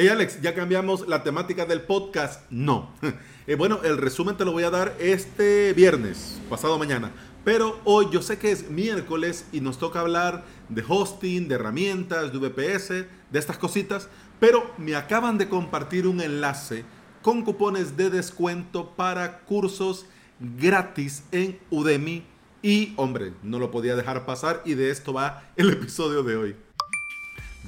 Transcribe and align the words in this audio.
Hey 0.00 0.06
Alex, 0.06 0.40
¿ya 0.40 0.54
cambiamos 0.54 1.08
la 1.08 1.24
temática 1.24 1.66
del 1.66 1.80
podcast? 1.80 2.48
No. 2.50 2.94
Eh, 3.48 3.54
bueno, 3.54 3.80
el 3.82 3.96
resumen 3.96 4.36
te 4.36 4.44
lo 4.44 4.52
voy 4.52 4.64
a 4.64 4.70
dar 4.70 4.94
este 5.00 5.72
viernes, 5.72 6.38
pasado 6.50 6.78
mañana. 6.78 7.12
Pero 7.44 7.80
hoy 7.84 8.08
yo 8.12 8.20
sé 8.20 8.38
que 8.38 8.52
es 8.52 8.68
miércoles 8.70 9.46
y 9.52 9.62
nos 9.62 9.78
toca 9.78 10.00
hablar 10.00 10.44
de 10.68 10.84
hosting, 10.86 11.48
de 11.48 11.54
herramientas, 11.54 12.30
de 12.30 12.38
VPS, 12.38 12.88
de 12.90 13.38
estas 13.38 13.56
cositas. 13.56 14.10
Pero 14.38 14.70
me 14.76 14.94
acaban 14.94 15.38
de 15.38 15.48
compartir 15.48 16.06
un 16.06 16.20
enlace 16.20 16.84
con 17.22 17.42
cupones 17.42 17.96
de 17.96 18.10
descuento 18.10 18.94
para 18.94 19.40
cursos 19.40 20.04
gratis 20.38 21.24
en 21.32 21.58
Udemy. 21.70 22.24
Y 22.60 22.92
hombre, 22.96 23.32
no 23.42 23.58
lo 23.58 23.70
podía 23.70 23.96
dejar 23.96 24.26
pasar 24.26 24.60
y 24.66 24.74
de 24.74 24.90
esto 24.90 25.14
va 25.14 25.50
el 25.56 25.70
episodio 25.72 26.22
de 26.22 26.36
hoy. 26.36 26.67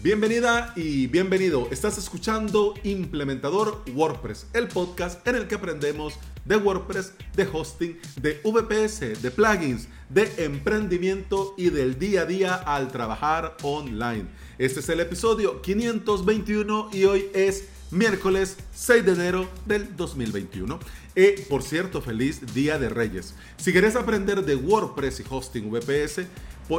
Bienvenida 0.03 0.73
y 0.77 1.09
bienvenido. 1.09 1.69
Estás 1.71 1.98
escuchando 1.98 2.73
Implementador 2.85 3.83
WordPress, 3.95 4.47
el 4.55 4.66
podcast 4.66 5.29
en 5.29 5.34
el 5.34 5.47
que 5.47 5.57
aprendemos 5.57 6.15
de 6.47 6.57
WordPress, 6.57 7.12
de 7.37 7.47
hosting, 7.47 7.98
de 8.19 8.41
VPS, 8.43 9.21
de 9.21 9.30
plugins, 9.30 9.88
de 10.09 10.33
emprendimiento 10.38 11.55
y 11.59 11.69
del 11.69 11.98
día 11.98 12.23
a 12.23 12.24
día 12.24 12.55
al 12.55 12.91
trabajar 12.91 13.59
online. 13.60 14.24
Este 14.57 14.80
es 14.80 14.88
el 14.88 15.01
episodio 15.01 15.60
521 15.60 16.88
y 16.95 17.05
hoy 17.05 17.27
es 17.35 17.69
miércoles 17.91 18.57
6 18.73 19.05
de 19.05 19.12
enero 19.12 19.51
del 19.66 19.95
2021. 19.96 20.80
Y 21.15 21.43
por 21.43 21.62
cierto, 21.62 22.01
feliz 22.01 22.55
Día 22.55 22.79
de 22.79 22.88
Reyes. 22.88 23.35
Si 23.59 23.71
querés 23.71 23.96
aprender 23.96 24.46
de 24.46 24.57
WordPress 24.57 25.21
y 25.21 25.24
hosting 25.29 25.71
VPS, 25.71 26.23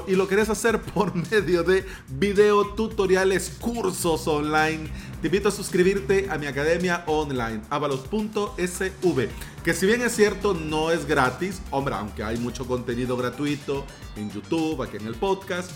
y 0.08 0.16
lo 0.16 0.28
querés 0.28 0.50
hacer 0.50 0.82
por 0.82 1.14
medio 1.32 1.64
de 1.64 1.86
video 2.10 2.66
tutoriales, 2.76 3.58
cursos 3.60 4.28
online, 4.28 4.90
te 5.22 5.28
invito 5.28 5.50
a 5.50 5.52
suscribirte 5.52 6.28
a 6.30 6.38
mi 6.38 6.48
academia 6.48 7.04
online, 7.08 7.62
avalos.sv, 7.70 9.28
que 9.64 9.74
si 9.74 9.86
bien 9.86 10.02
es 10.02 10.16
cierto 10.16 10.54
no 10.54 10.92
es 10.92 11.06
gratis, 11.06 11.62
hombre, 11.72 11.96
aunque 11.96 12.24
hay 12.24 12.38
mucho 12.38 12.66
contenido 12.66 13.18
gratuito 13.18 13.86
en 14.16 14.32
YouTube, 14.32 14.82
aquí 14.82 14.98
en 14.98 15.08
el 15.08 15.16
podcast, 15.16 15.72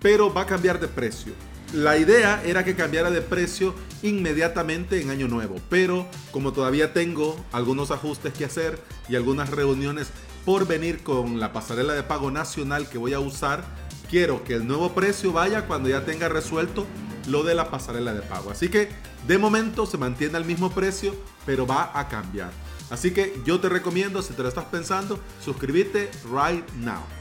pero 0.00 0.32
va 0.32 0.42
a 0.42 0.46
cambiar 0.46 0.80
de 0.80 0.88
precio. 0.88 1.34
La 1.74 1.98
idea 1.98 2.42
era 2.46 2.64
que 2.64 2.74
cambiara 2.74 3.10
de 3.10 3.20
precio 3.20 3.74
inmediatamente 4.02 5.02
en 5.02 5.10
año 5.10 5.28
nuevo, 5.28 5.56
pero 5.68 6.06
como 6.30 6.54
todavía 6.54 6.94
tengo 6.94 7.36
algunos 7.52 7.90
ajustes 7.90 8.32
que 8.32 8.46
hacer 8.46 8.80
y 9.10 9.16
algunas 9.16 9.50
reuniones 9.50 10.08
por 10.44 10.66
venir 10.66 11.02
con 11.02 11.40
la 11.40 11.52
pasarela 11.52 11.94
de 11.94 12.02
pago 12.02 12.30
nacional 12.30 12.88
que 12.88 12.98
voy 12.98 13.12
a 13.12 13.20
usar, 13.20 13.64
quiero 14.10 14.44
que 14.44 14.54
el 14.54 14.66
nuevo 14.66 14.92
precio 14.94 15.32
vaya 15.32 15.66
cuando 15.66 15.88
ya 15.88 16.04
tenga 16.04 16.28
resuelto 16.28 16.86
lo 17.26 17.42
de 17.42 17.54
la 17.54 17.70
pasarela 17.70 18.14
de 18.14 18.22
pago. 18.22 18.50
Así 18.50 18.68
que 18.68 18.88
de 19.26 19.38
momento 19.38 19.86
se 19.86 19.98
mantiene 19.98 20.36
al 20.36 20.44
mismo 20.44 20.70
precio, 20.70 21.14
pero 21.44 21.66
va 21.66 21.90
a 21.94 22.08
cambiar. 22.08 22.50
Así 22.90 23.10
que 23.10 23.38
yo 23.44 23.60
te 23.60 23.68
recomiendo, 23.68 24.22
si 24.22 24.32
te 24.32 24.42
lo 24.42 24.48
estás 24.48 24.64
pensando, 24.66 25.20
suscribirte 25.44 26.10
right 26.32 26.66
now. 26.76 27.17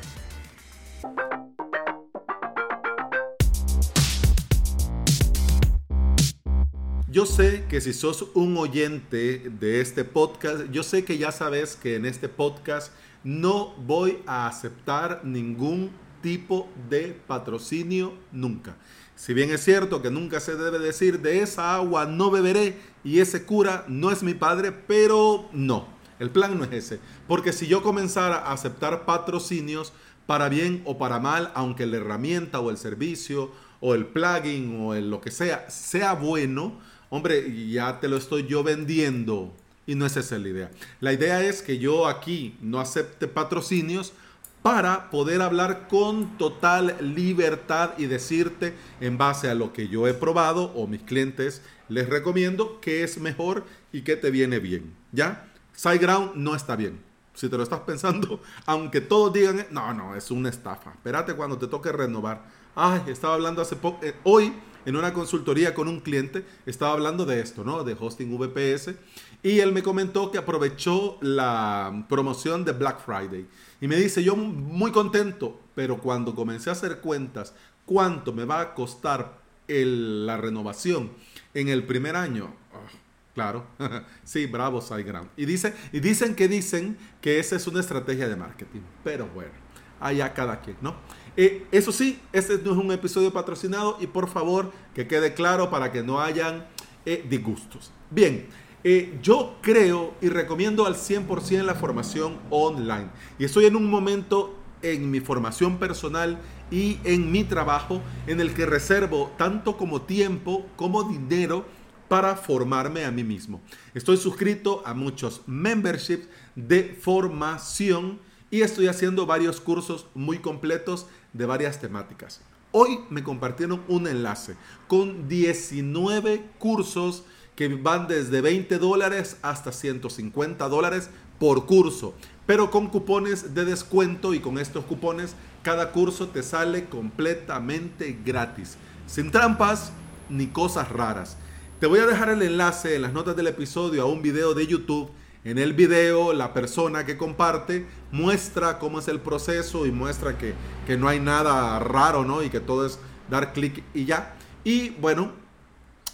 Yo 7.17 7.25
sé 7.25 7.65
que 7.67 7.81
si 7.81 7.93
sos 7.93 8.27
un 8.35 8.55
oyente 8.57 9.49
de 9.59 9.81
este 9.81 10.03
podcast, 10.03 10.65
yo 10.71 10.83
sé 10.83 11.03
que 11.03 11.17
ya 11.17 11.31
sabes 11.31 11.75
que 11.75 11.95
en 11.95 12.05
este 12.05 12.29
podcast 12.29 12.93
no 13.23 13.73
voy 13.87 14.19
a 14.27 14.45
aceptar 14.45 15.21
ningún 15.23 15.89
tipo 16.21 16.69
de 16.91 17.19
patrocinio 17.25 18.13
nunca. 18.31 18.75
Si 19.15 19.33
bien 19.33 19.49
es 19.49 19.63
cierto 19.63 20.03
que 20.03 20.11
nunca 20.11 20.39
se 20.39 20.57
debe 20.57 20.77
decir 20.77 21.19
de 21.19 21.41
esa 21.41 21.73
agua 21.73 22.05
no 22.05 22.29
beberé 22.29 22.77
y 23.03 23.17
ese 23.19 23.47
cura 23.47 23.83
no 23.87 24.11
es 24.11 24.21
mi 24.21 24.35
padre, 24.35 24.71
pero 24.71 25.49
no, 25.51 25.87
el 26.19 26.29
plan 26.29 26.55
no 26.55 26.65
es 26.65 26.71
ese. 26.71 26.99
Porque 27.27 27.51
si 27.51 27.65
yo 27.65 27.81
comenzara 27.81 28.35
a 28.35 28.51
aceptar 28.51 29.05
patrocinios 29.05 29.91
para 30.27 30.49
bien 30.49 30.83
o 30.85 30.99
para 30.99 31.17
mal, 31.17 31.51
aunque 31.55 31.87
la 31.87 31.97
herramienta 31.97 32.59
o 32.59 32.69
el 32.69 32.77
servicio 32.77 33.49
o 33.79 33.95
el 33.95 34.05
plugin 34.05 34.81
o 34.81 34.93
el 34.93 35.09
lo 35.09 35.19
que 35.19 35.31
sea 35.31 35.67
sea 35.69 36.13
bueno, 36.13 36.79
hombre, 37.09 37.69
ya 37.69 37.99
te 37.99 38.07
lo 38.07 38.17
estoy 38.17 38.47
yo 38.47 38.63
vendiendo 38.63 39.53
y 39.85 39.95
no 39.95 40.05
es 40.05 40.17
esa 40.17 40.37
la 40.37 40.49
idea. 40.49 40.71
La 40.99 41.13
idea 41.13 41.41
es 41.41 41.61
que 41.61 41.77
yo 41.77 42.07
aquí 42.07 42.57
no 42.61 42.79
acepte 42.79 43.27
patrocinios 43.27 44.13
para 44.61 45.09
poder 45.09 45.41
hablar 45.41 45.87
con 45.87 46.37
total 46.37 46.97
libertad 46.99 47.91
y 47.97 48.05
decirte 48.05 48.75
en 48.99 49.17
base 49.17 49.49
a 49.49 49.55
lo 49.55 49.71
que 49.71 49.87
yo 49.87 50.07
he 50.07 50.13
probado 50.13 50.73
o 50.75 50.87
mis 50.87 51.01
clientes 51.03 51.61
les 51.87 52.09
recomiendo 52.09 52.81
que 52.81 53.03
es 53.03 53.17
mejor 53.17 53.63
y 53.93 54.01
que 54.01 54.17
te 54.17 54.29
viene 54.29 54.59
bien. 54.59 54.93
¿Ya? 55.13 55.47
SiteGround 55.73 56.35
no 56.35 56.53
está 56.53 56.75
bien. 56.75 56.99
Si 57.33 57.47
te 57.47 57.55
lo 57.55 57.63
estás 57.63 57.81
pensando, 57.81 58.41
aunque 58.65 58.99
todos 58.99 59.31
digan, 59.31 59.67
no, 59.71 59.93
no, 59.93 60.15
es 60.15 60.31
una 60.31 60.49
estafa. 60.49 60.91
Espérate 60.91 61.33
cuando 61.33 61.57
te 61.57 61.67
toque 61.67 61.91
renovar. 61.91 62.41
Ay, 62.75 63.03
estaba 63.07 63.35
hablando 63.35 63.61
hace 63.61 63.75
poco, 63.77 64.03
eh, 64.05 64.15
hoy 64.23 64.53
en 64.85 64.95
una 64.95 65.13
consultoría 65.13 65.73
con 65.73 65.87
un 65.87 65.99
cliente, 65.99 66.45
estaba 66.65 66.93
hablando 66.93 67.25
de 67.25 67.39
esto, 67.39 67.63
¿no? 67.63 67.83
De 67.83 67.95
hosting 67.99 68.37
VPS. 68.37 68.95
Y 69.43 69.59
él 69.59 69.71
me 69.71 69.83
comentó 69.83 70.31
que 70.31 70.37
aprovechó 70.37 71.17
la 71.21 72.05
promoción 72.09 72.65
de 72.65 72.71
Black 72.71 72.99
Friday. 73.05 73.47
Y 73.79 73.87
me 73.87 73.95
dice, 73.95 74.23
yo 74.23 74.35
muy 74.35 74.91
contento, 74.91 75.59
pero 75.75 75.99
cuando 75.99 76.33
comencé 76.33 76.69
a 76.69 76.73
hacer 76.73 76.99
cuentas, 76.99 77.53
¿cuánto 77.85 78.33
me 78.33 78.45
va 78.45 78.61
a 78.61 78.73
costar 78.73 79.39
la 79.67 80.37
renovación 80.37 81.11
en 81.53 81.69
el 81.69 81.85
primer 81.85 82.15
año? 82.15 82.53
Ah, 82.73 82.89
claro, 83.35 83.65
sí, 84.23 84.47
bravo 84.47 84.81
SiteGround. 84.81 85.29
Y, 85.37 85.45
dice, 85.45 85.73
y 85.91 85.99
dicen 85.99 86.33
que 86.33 86.47
dicen 86.47 86.97
que 87.21 87.39
esa 87.39 87.55
es 87.55 87.67
una 87.67 87.81
estrategia 87.81 88.27
de 88.27 88.35
marketing. 88.35 88.81
Pero 89.03 89.27
bueno, 89.27 89.51
allá 89.99 90.33
cada 90.33 90.61
quien, 90.61 90.77
¿no? 90.81 90.95
Eso 91.37 91.91
sí, 91.91 92.19
este 92.33 92.57
no 92.57 92.71
es 92.71 92.77
un 92.77 92.91
episodio 92.91 93.31
patrocinado 93.31 93.97
y 94.01 94.07
por 94.07 94.27
favor 94.27 94.71
que 94.95 95.07
quede 95.07 95.35
claro 95.35 95.69
para 95.69 95.91
que 95.91 96.01
no 96.01 96.19
hayan 96.19 96.65
eh, 97.05 97.23
disgustos. 97.29 97.91
Bien, 98.09 98.47
eh, 98.83 99.19
yo 99.21 99.55
creo 99.61 100.15
y 100.19 100.29
recomiendo 100.29 100.87
al 100.87 100.95
100% 100.95 101.63
la 101.63 101.75
formación 101.75 102.39
online. 102.49 103.09
Y 103.37 103.45
estoy 103.45 103.65
en 103.65 103.75
un 103.75 103.87
momento 103.87 104.55
en 104.81 105.11
mi 105.11 105.19
formación 105.19 105.77
personal 105.77 106.39
y 106.71 106.97
en 107.03 107.31
mi 107.31 107.43
trabajo 107.43 108.01
en 108.25 108.41
el 108.41 108.53
que 108.53 108.65
reservo 108.65 109.31
tanto 109.37 109.77
como 109.77 110.01
tiempo 110.01 110.65
como 110.75 111.03
dinero 111.03 111.65
para 112.07 112.35
formarme 112.35 113.05
a 113.05 113.11
mí 113.11 113.23
mismo. 113.23 113.61
Estoy 113.93 114.17
suscrito 114.17 114.81
a 114.85 114.93
muchos 114.93 115.41
memberships 115.45 116.27
de 116.55 116.97
formación 116.99 118.19
y 118.49 118.61
estoy 118.61 118.87
haciendo 118.87 119.25
varios 119.25 119.59
cursos 119.59 120.07
muy 120.13 120.39
completos 120.39 121.07
de 121.37 121.45
varias 121.45 121.79
temáticas. 121.79 122.41
Hoy 122.71 122.99
me 123.09 123.23
compartieron 123.23 123.81
un 123.87 124.07
enlace 124.07 124.55
con 124.87 125.29
19 125.29 126.43
cursos 126.59 127.23
que 127.55 127.67
van 127.69 128.07
desde 128.07 128.41
20 128.41 128.77
dólares 128.77 129.37
hasta 129.41 129.71
150 129.71 130.67
dólares 130.67 131.09
por 131.39 131.65
curso, 131.65 132.13
pero 132.45 132.71
con 132.71 132.87
cupones 132.87 133.53
de 133.53 133.65
descuento 133.65 134.33
y 134.33 134.39
con 134.39 134.57
estos 134.59 134.85
cupones 134.85 135.35
cada 135.63 135.91
curso 135.91 136.27
te 136.27 136.43
sale 136.43 136.85
completamente 136.85 138.19
gratis, 138.25 138.77
sin 139.05 139.31
trampas 139.31 139.91
ni 140.29 140.47
cosas 140.47 140.89
raras. 140.89 141.37
Te 141.79 141.87
voy 141.87 141.99
a 141.99 142.05
dejar 142.05 142.29
el 142.29 142.41
enlace 142.41 142.95
en 142.95 143.03
las 143.03 143.13
notas 143.13 143.35
del 143.35 143.47
episodio 143.47 144.03
a 144.03 144.05
un 144.05 144.21
video 144.21 144.53
de 144.53 144.67
YouTube 144.67 145.09
en 145.47 145.57
el 145.57 145.71
video, 145.71 146.33
la 146.33 146.53
persona 146.53 147.05
que 147.05 147.15
comparte 147.15 147.87
muestra 148.11 148.79
cómo 148.79 148.99
es 148.99 149.07
el 149.07 149.21
proceso 149.21 149.85
y 149.85 149.91
muestra 149.91 150.37
que, 150.37 150.55
no 150.97 151.07
hay 151.07 151.21
nada 151.21 151.79
raro, 151.79 152.25
¿no? 152.25 152.43
Y 152.43 152.49
que 152.49 152.59
todo 152.59 152.85
es 152.85 152.99
dar 153.29 153.53
clic 153.53 153.81
y 153.93 154.03
ya. 154.03 154.35
Y 154.65 154.89
bueno, 154.89 155.31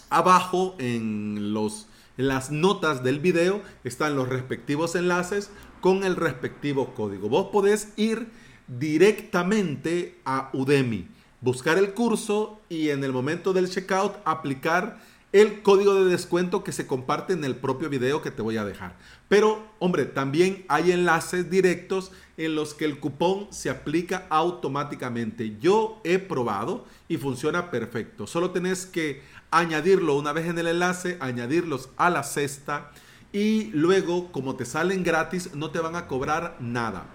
abajo 0.08 0.76
en, 0.78 1.52
los, 1.52 1.88
en 2.16 2.28
las 2.28 2.52
notas 2.52 3.02
del 3.02 3.18
video 3.18 3.60
están 3.82 4.14
los 4.14 4.28
respectivos 4.28 4.94
enlaces 4.94 5.50
con 5.80 6.04
el 6.04 6.14
respectivo 6.14 6.94
código. 6.94 7.28
Vos 7.28 7.48
podés 7.50 7.88
ir 7.96 8.28
directamente 8.68 10.16
a 10.24 10.50
Udemy, 10.52 11.08
buscar 11.40 11.76
el 11.76 11.92
curso 11.92 12.60
y 12.68 12.90
en 12.90 13.02
el 13.02 13.10
momento 13.12 13.52
del 13.52 13.68
checkout 13.68 14.14
aplicar 14.24 15.00
el 15.34 15.62
código 15.62 15.96
de 15.96 16.12
descuento 16.12 16.62
que 16.62 16.70
se 16.70 16.86
comparte 16.86 17.32
en 17.32 17.42
el 17.42 17.56
propio 17.56 17.90
video 17.90 18.22
que 18.22 18.30
te 18.30 18.40
voy 18.40 18.56
a 18.56 18.64
dejar. 18.64 18.96
Pero, 19.28 19.66
hombre, 19.80 20.04
también 20.04 20.64
hay 20.68 20.92
enlaces 20.92 21.50
directos 21.50 22.12
en 22.36 22.54
los 22.54 22.72
que 22.72 22.84
el 22.84 23.00
cupón 23.00 23.48
se 23.50 23.68
aplica 23.68 24.28
automáticamente. 24.30 25.56
Yo 25.58 26.00
he 26.04 26.20
probado 26.20 26.86
y 27.08 27.16
funciona 27.16 27.72
perfecto. 27.72 28.28
Solo 28.28 28.52
tenés 28.52 28.86
que 28.86 29.22
añadirlo 29.50 30.16
una 30.16 30.32
vez 30.32 30.46
en 30.46 30.56
el 30.56 30.68
enlace, 30.68 31.18
añadirlos 31.18 31.88
a 31.96 32.10
la 32.10 32.22
cesta 32.22 32.92
y 33.32 33.72
luego, 33.72 34.30
como 34.30 34.54
te 34.54 34.64
salen 34.64 35.02
gratis, 35.02 35.52
no 35.52 35.72
te 35.72 35.80
van 35.80 35.96
a 35.96 36.06
cobrar 36.06 36.56
nada. 36.60 37.06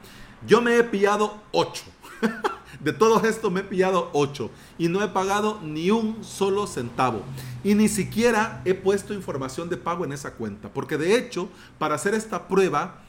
Yo 0.46 0.62
me 0.62 0.78
he 0.78 0.84
pillado 0.84 1.42
8. 1.54 1.84
De 2.80 2.94
todos 2.94 3.24
estos 3.24 3.52
me 3.52 3.62
he 3.62 3.64
pillado 3.64 4.10
8 4.14 4.50
y 4.78 4.88
no 4.88 5.04
he 5.04 5.08
pagado 5.10 5.60
ni 5.62 5.92
un 5.92 6.24
solo 6.24 6.68
centavo. 6.68 7.24
Y 7.64 7.76
ni 7.76 7.90
siquiera 7.90 8.62
he 8.66 8.74
puesto 8.74 9.14
información 9.14 9.70
de 9.70 9.78
pago 9.78 10.06
en 10.06 10.14
esa 10.14 10.34
cuenta. 10.36 10.72
Porque 10.72 10.98
de 10.98 11.18
hecho, 11.18 11.50
para 11.78 11.96
hacer 11.96 12.14
esta 12.14 12.48
prueba, 12.48 13.02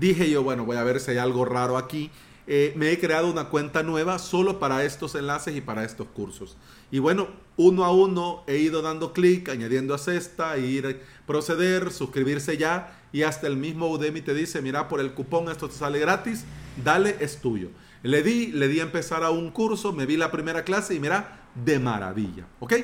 dije 0.00 0.28
yo, 0.30 0.42
bueno, 0.42 0.64
voy 0.64 0.76
a 0.76 0.84
ver 0.84 1.00
si 1.00 1.12
hay 1.12 1.18
algo 1.18 1.44
raro 1.44 1.76
aquí. 1.76 2.10
Eh, 2.46 2.74
me 2.76 2.90
he 2.90 2.98
creado 2.98 3.30
una 3.30 3.48
cuenta 3.48 3.82
nueva 3.82 4.18
solo 4.18 4.58
para 4.58 4.84
estos 4.84 5.14
enlaces 5.14 5.56
y 5.56 5.60
para 5.60 5.84
estos 5.84 6.08
cursos. 6.08 6.56
Y 6.90 6.98
bueno, 6.98 7.28
uno 7.56 7.84
a 7.84 7.92
uno 7.92 8.42
he 8.46 8.58
ido 8.58 8.82
dando 8.82 9.12
clic, 9.12 9.48
añadiendo 9.48 9.94
a 9.94 9.98
cesta, 9.98 10.58
ir 10.58 11.00
proceder, 11.26 11.90
suscribirse 11.90 12.58
ya 12.58 13.00
y 13.12 13.22
hasta 13.22 13.46
el 13.46 13.56
mismo 13.56 13.88
Udemy 13.88 14.20
te 14.20 14.34
dice, 14.34 14.60
mira, 14.60 14.88
por 14.88 15.00
el 15.00 15.14
cupón 15.14 15.48
esto 15.48 15.68
te 15.68 15.76
sale 15.76 15.98
gratis, 15.98 16.44
dale, 16.84 17.16
es 17.20 17.40
tuyo. 17.40 17.68
Le 18.04 18.22
di, 18.22 18.52
le 18.52 18.68
di 18.68 18.80
a 18.80 18.82
empezar 18.82 19.22
a 19.22 19.30
un 19.30 19.50
curso, 19.50 19.90
me 19.94 20.04
vi 20.04 20.18
la 20.18 20.30
primera 20.30 20.62
clase 20.62 20.94
y 20.94 21.00
mira, 21.00 21.48
de 21.54 21.78
maravilla, 21.78 22.46
¿ok? 22.60 22.74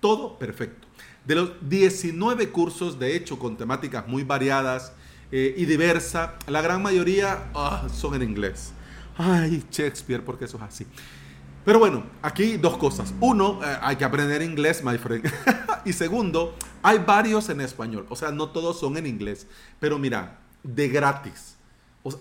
Todo 0.00 0.38
perfecto. 0.38 0.88
De 1.26 1.34
los 1.34 1.52
19 1.68 2.48
cursos, 2.48 2.98
de 2.98 3.14
hecho, 3.14 3.38
con 3.38 3.58
temáticas 3.58 4.08
muy 4.08 4.24
variadas 4.24 4.94
eh, 5.30 5.54
y 5.58 5.66
diversas, 5.66 6.30
la 6.46 6.62
gran 6.62 6.82
mayoría 6.82 7.50
ah, 7.54 7.86
son 7.92 8.14
en 8.14 8.22
inglés. 8.22 8.72
Ay, 9.18 9.62
Shakespeare, 9.70 10.24
porque 10.24 10.46
eso 10.46 10.56
es 10.56 10.62
así. 10.62 10.86
Pero 11.66 11.78
bueno, 11.78 12.04
aquí 12.22 12.56
dos 12.56 12.78
cosas. 12.78 13.12
Uno, 13.20 13.60
eh, 13.62 13.76
hay 13.82 13.96
que 13.96 14.06
aprender 14.06 14.40
inglés, 14.40 14.82
my 14.82 14.96
friend. 14.96 15.30
y 15.84 15.92
segundo, 15.92 16.56
hay 16.82 16.96
varios 16.98 17.50
en 17.50 17.60
español. 17.60 18.06
O 18.08 18.16
sea, 18.16 18.30
no 18.30 18.48
todos 18.48 18.80
son 18.80 18.96
en 18.96 19.06
inglés. 19.06 19.46
Pero 19.78 19.98
mira, 19.98 20.40
de 20.62 20.88
gratis. 20.88 21.58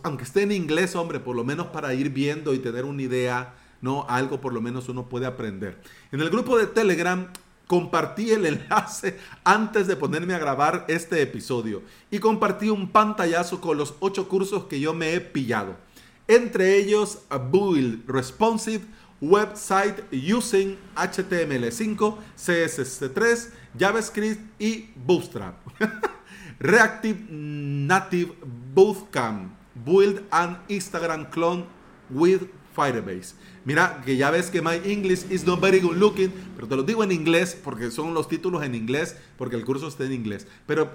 Aunque 0.04 0.24
esté 0.24 0.44
en 0.44 0.52
inglés, 0.52 0.96
hombre, 0.96 1.20
por 1.20 1.36
lo 1.36 1.44
menos 1.44 1.68
para 1.68 1.94
ir 1.94 2.10
viendo 2.10 2.54
y 2.54 2.60
tener 2.60 2.86
una 2.86 3.02
idea, 3.02 3.56
¿no? 3.82 4.06
Algo 4.08 4.42
por 4.42 4.54
lo 4.54 4.62
menos 4.62 4.90
uno 4.90 5.10
puede 5.10 5.26
aprender. 5.26 5.82
En 6.12 6.22
el 6.22 6.30
grupo 6.30 6.58
de 6.58 6.68
Telegram 6.68 7.28
compartí 7.68 8.32
el 8.32 8.46
enlace 8.46 9.18
antes 9.44 9.88
de 9.88 9.96
ponerme 9.96 10.34
a 10.34 10.40
grabar 10.40 10.86
este 10.88 11.22
episodio. 11.22 11.82
Y 12.12 12.20
compartí 12.20 12.70
un 12.70 12.90
pantallazo 12.90 13.62
con 13.62 13.78
los 13.78 13.96
ocho 14.00 14.28
cursos 14.28 14.66
que 14.66 14.80
yo 14.80 14.94
me 14.94 15.14
he 15.14 15.22
pillado. 15.22 15.78
Entre 16.28 16.78
ellos, 16.78 17.20
Build 17.52 18.08
Responsive 18.08 18.86
Website 19.22 20.04
Using 20.12 20.78
HTML5, 20.96 22.18
CSS3, 22.38 23.50
JavaScript 23.78 24.62
y 24.62 24.90
Bootstrap. 24.96 25.56
Reactive 26.60 27.20
Native 27.30 28.34
Bootcamp. 28.74 29.61
Build 29.86 30.24
an 30.32 30.58
Instagram 30.68 31.30
clone 31.30 31.66
with 32.10 32.44
Firebase. 32.76 33.34
Mira, 33.64 34.02
que 34.04 34.18
ya 34.18 34.32
ves 34.32 34.50
que 34.50 34.62
my 34.62 34.82
English 34.86 35.26
is 35.30 35.46
not 35.46 35.60
very 35.60 35.80
good 35.80 35.98
looking, 35.98 36.32
pero 36.56 36.68
te 36.68 36.76
lo 36.76 36.84
digo 36.84 37.04
en 37.04 37.12
inglés 37.12 37.56
porque 37.64 37.92
son 37.92 38.14
los 38.14 38.28
títulos 38.28 38.64
en 38.64 38.74
inglés, 38.74 39.16
porque 39.38 39.56
el 39.56 39.66
curso 39.66 39.88
está 39.88 40.06
en 40.06 40.14
inglés. 40.14 40.48
Pero 40.66 40.92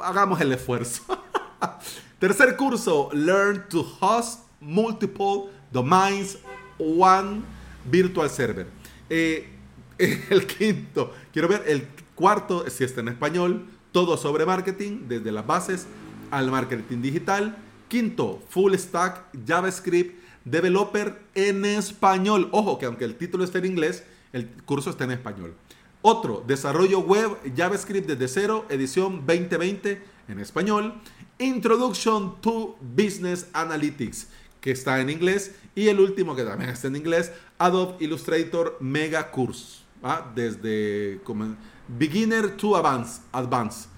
hagamos 0.00 0.40
el 0.40 0.52
esfuerzo. 0.52 1.02
Tercer 2.18 2.56
curso, 2.56 3.10
Learn 3.12 3.68
to 3.68 3.86
Host 4.00 4.44
Multiple 4.60 5.50
Domains 5.70 6.38
One 6.78 7.42
Virtual 7.84 8.30
Server. 8.30 8.66
Eh, 9.10 9.48
el 9.98 10.46
quinto, 10.46 11.12
quiero 11.32 11.48
ver 11.48 11.64
el 11.66 11.88
cuarto, 12.14 12.68
si 12.70 12.84
está 12.84 13.00
en 13.00 13.08
español, 13.08 13.66
todo 13.92 14.16
sobre 14.16 14.46
marketing, 14.46 15.08
desde 15.08 15.32
las 15.32 15.46
bases 15.46 15.86
al 16.30 16.50
marketing 16.50 17.02
digital. 17.02 17.56
Quinto, 17.88 18.42
Full 18.48 18.74
Stack 18.74 19.24
JavaScript 19.46 20.18
Developer 20.44 21.18
en 21.34 21.64
español. 21.64 22.48
Ojo, 22.52 22.78
que 22.78 22.86
aunque 22.86 23.04
el 23.04 23.16
título 23.16 23.44
esté 23.44 23.58
en 23.58 23.66
inglés, 23.66 24.04
el 24.32 24.48
curso 24.64 24.90
está 24.90 25.04
en 25.04 25.12
español. 25.12 25.54
Otro, 26.02 26.44
Desarrollo 26.46 27.00
Web 27.00 27.38
JavaScript 27.56 28.06
desde 28.06 28.28
cero, 28.28 28.66
edición 28.68 29.26
2020 29.26 30.02
en 30.28 30.38
español. 30.38 30.94
Introduction 31.38 32.40
to 32.40 32.76
Business 32.80 33.48
Analytics 33.52 34.28
que 34.60 34.70
está 34.72 35.00
en 35.00 35.10
inglés, 35.10 35.54
y 35.74 35.88
el 35.88 36.00
último 36.00 36.34
que 36.34 36.44
también 36.44 36.70
está 36.70 36.88
en 36.88 36.96
inglés, 36.96 37.32
Adobe 37.58 38.04
Illustrator 38.04 38.76
Mega 38.80 39.30
Course, 39.30 39.82
desde 40.34 41.20
Beginner 41.86 42.56
to 42.56 42.76
Advanced, 42.76 43.22
Advance, 43.32 43.88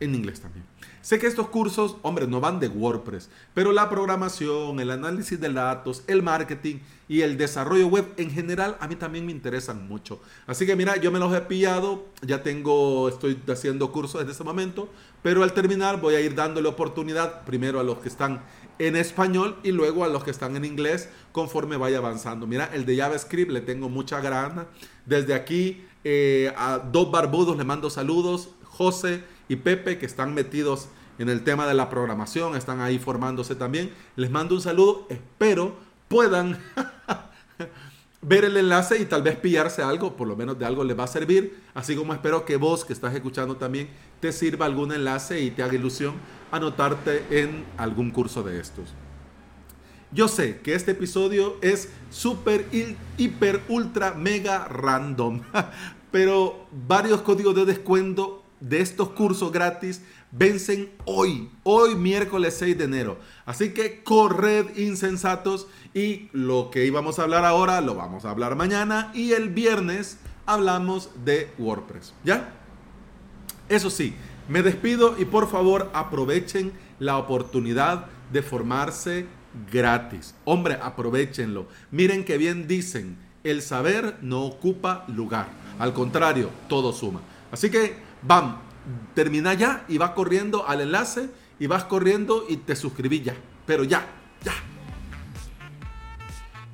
en 0.00 0.14
inglés 0.14 0.40
también. 0.40 0.64
Sé 1.06 1.20
que 1.20 1.28
estos 1.28 1.48
cursos, 1.48 1.96
hombre, 2.02 2.26
no 2.26 2.40
van 2.40 2.58
de 2.58 2.66
WordPress, 2.66 3.30
pero 3.54 3.70
la 3.70 3.88
programación, 3.88 4.80
el 4.80 4.90
análisis 4.90 5.40
de 5.40 5.52
datos, 5.52 6.02
el 6.08 6.20
marketing 6.20 6.78
y 7.08 7.20
el 7.20 7.38
desarrollo 7.38 7.86
web 7.86 8.06
en 8.16 8.28
general 8.28 8.76
a 8.80 8.88
mí 8.88 8.96
también 8.96 9.24
me 9.24 9.30
interesan 9.30 9.86
mucho. 9.86 10.20
Así 10.48 10.66
que 10.66 10.74
mira, 10.74 10.96
yo 10.96 11.12
me 11.12 11.20
los 11.20 11.32
he 11.32 11.40
pillado, 11.42 12.06
ya 12.22 12.42
tengo, 12.42 13.08
estoy 13.08 13.40
haciendo 13.46 13.92
cursos 13.92 14.20
desde 14.20 14.32
este 14.32 14.42
momento, 14.42 14.88
pero 15.22 15.44
al 15.44 15.52
terminar 15.52 16.00
voy 16.00 16.16
a 16.16 16.20
ir 16.20 16.34
dándole 16.34 16.68
oportunidad 16.68 17.44
primero 17.44 17.78
a 17.78 17.84
los 17.84 17.98
que 17.98 18.08
están 18.08 18.42
en 18.80 18.96
español 18.96 19.56
y 19.62 19.70
luego 19.70 20.02
a 20.02 20.08
los 20.08 20.24
que 20.24 20.32
están 20.32 20.56
en 20.56 20.64
inglés 20.64 21.08
conforme 21.30 21.76
vaya 21.76 21.98
avanzando. 21.98 22.48
Mira, 22.48 22.68
el 22.72 22.84
de 22.84 22.96
JavaScript 22.96 23.52
le 23.52 23.60
tengo 23.60 23.88
mucha 23.88 24.20
grana. 24.20 24.66
Desde 25.04 25.34
aquí 25.34 25.84
eh, 26.02 26.52
a 26.56 26.78
dos 26.78 27.12
barbudos 27.12 27.56
le 27.56 27.62
mando 27.62 27.90
saludos, 27.90 28.50
José 28.64 29.22
y 29.48 29.56
Pepe, 29.56 29.98
que 29.98 30.06
están 30.06 30.34
metidos 30.34 30.88
en 31.18 31.28
el 31.28 31.44
tema 31.44 31.66
de 31.66 31.74
la 31.74 31.88
programación, 31.88 32.56
están 32.56 32.80
ahí 32.80 32.98
formándose 32.98 33.54
también. 33.54 33.90
Les 34.16 34.30
mando 34.30 34.54
un 34.54 34.60
saludo, 34.60 35.06
espero 35.08 35.86
puedan 36.08 36.58
ver 38.22 38.44
el 38.44 38.56
enlace 38.56 38.98
y 38.98 39.06
tal 39.06 39.22
vez 39.22 39.36
pillarse 39.36 39.82
algo, 39.82 40.16
por 40.16 40.28
lo 40.28 40.36
menos 40.36 40.58
de 40.58 40.64
algo 40.64 40.84
les 40.84 40.98
va 40.98 41.04
a 41.04 41.08
servir, 41.08 41.60
así 41.74 41.96
como 41.96 42.12
espero 42.12 42.44
que 42.44 42.56
vos 42.56 42.84
que 42.84 42.92
estás 42.92 43.14
escuchando 43.14 43.56
también 43.56 43.88
te 44.20 44.32
sirva 44.32 44.66
algún 44.66 44.92
enlace 44.92 45.40
y 45.40 45.50
te 45.50 45.62
haga 45.62 45.74
ilusión 45.74 46.14
anotarte 46.50 47.24
en 47.30 47.64
algún 47.76 48.10
curso 48.10 48.42
de 48.42 48.60
estos. 48.60 48.94
Yo 50.12 50.28
sé 50.28 50.60
que 50.60 50.74
este 50.74 50.92
episodio 50.92 51.56
es 51.60 51.90
súper, 52.10 52.66
hiper, 53.18 53.60
ultra, 53.68 54.14
mega 54.14 54.66
random, 54.68 55.42
pero 56.10 56.66
varios 56.86 57.22
códigos 57.22 57.54
de 57.54 57.64
descuento 57.64 58.42
de 58.60 58.80
estos 58.80 59.10
cursos 59.10 59.52
gratis 59.52 60.02
vencen 60.32 60.90
hoy, 61.04 61.50
hoy 61.62 61.94
miércoles 61.94 62.56
6 62.58 62.78
de 62.78 62.84
enero. 62.84 63.18
Así 63.44 63.72
que 63.72 64.02
corred 64.02 64.76
insensatos 64.76 65.66
y 65.94 66.28
lo 66.32 66.70
que 66.70 66.84
íbamos 66.84 67.18
a 67.18 67.22
hablar 67.22 67.44
ahora 67.44 67.80
lo 67.80 67.94
vamos 67.94 68.24
a 68.24 68.30
hablar 68.30 68.56
mañana 68.56 69.10
y 69.14 69.32
el 69.32 69.50
viernes 69.50 70.18
hablamos 70.46 71.10
de 71.24 71.50
WordPress. 71.58 72.14
¿Ya? 72.24 72.52
Eso 73.68 73.90
sí, 73.90 74.14
me 74.48 74.62
despido 74.62 75.16
y 75.18 75.24
por 75.24 75.48
favor 75.48 75.90
aprovechen 75.92 76.72
la 76.98 77.18
oportunidad 77.18 78.06
de 78.32 78.42
formarse 78.42 79.26
gratis. 79.72 80.34
Hombre, 80.44 80.78
aprovechenlo. 80.80 81.66
Miren 81.90 82.24
que 82.24 82.38
bien 82.38 82.68
dicen, 82.68 83.16
el 83.44 83.62
saber 83.62 84.18
no 84.22 84.44
ocupa 84.44 85.04
lugar. 85.08 85.48
Al 85.78 85.92
contrario, 85.92 86.50
todo 86.68 86.92
suma. 86.92 87.20
Así 87.50 87.70
que, 87.70 87.96
vamos 88.22 88.66
termina 89.14 89.54
ya 89.54 89.84
y 89.88 89.98
vas 89.98 90.10
corriendo 90.10 90.66
al 90.66 90.80
enlace 90.80 91.30
y 91.58 91.66
vas 91.66 91.84
corriendo 91.84 92.44
y 92.48 92.58
te 92.58 92.76
suscribí 92.76 93.22
ya. 93.22 93.36
Pero 93.66 93.84
ya, 93.84 94.06
ya. 94.42 94.52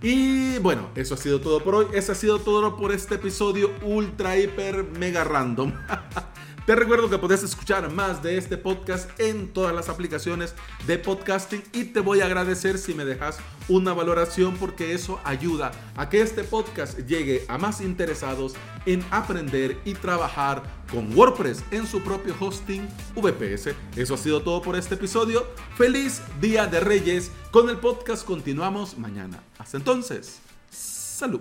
Y 0.03 0.59
bueno, 0.59 0.89
eso 0.95 1.15
ha 1.15 1.17
sido 1.17 1.41
todo 1.41 1.63
por 1.63 1.75
hoy. 1.77 1.87
Eso 1.95 2.13
ha 2.13 2.15
sido 2.15 2.41
todo 2.41 2.77
por 2.77 2.93
este 2.93 3.15
episodio 3.15 3.71
ultra, 3.83 4.37
hiper, 4.37 4.85
mega 4.85 5.25
random. 5.25 5.73
Te 6.66 6.76
recuerdo 6.76 7.11
que 7.11 7.19
puedes 7.19 7.42
escuchar 7.42 7.90
más 7.92 8.23
de 8.23 8.38
este 8.38 8.57
podcast 8.57 9.11
en 9.19 9.52
todas 9.52 9.75
las 9.75 9.88
aplicaciones 9.88 10.54
de 10.87 10.97
podcasting 10.97 11.61
y 11.73 11.87
te 11.87 11.99
voy 11.99 12.21
a 12.21 12.26
agradecer 12.26 12.78
si 12.78 12.95
me 12.95 13.04
dejas 13.04 13.38
una 13.69 13.92
valoración 13.92 14.57
porque 14.57 14.95
eso 14.95 15.19
ayuda 15.25 15.73
a 15.97 16.09
que 16.09 16.21
este 16.21 16.45
podcast 16.45 17.00
llegue 17.00 17.45
a 17.49 17.59
más 17.59 17.81
interesados 17.81 18.54
en 18.87 19.04
aprender 19.11 19.76
y 19.85 19.95
trabajar 19.95 20.62
con 20.92 21.12
WordPress 21.19 21.64
en 21.73 21.85
su 21.85 22.00
propio 22.00 22.37
hosting 22.38 22.88
VPS. 23.16 23.75
Eso 23.97 24.14
ha 24.14 24.19
sido 24.19 24.40
todo 24.42 24.62
por 24.62 24.76
este 24.76 24.95
episodio. 24.95 25.45
Feliz 25.76 26.23
Día 26.40 26.69
de 26.69 26.78
Reyes. 26.78 27.33
Con 27.50 27.71
el 27.71 27.78
podcast 27.78 28.25
continuamos 28.25 28.97
mañana. 28.97 29.42
Hasta 29.59 29.78
entonces, 29.78 30.38
salud. 30.71 31.40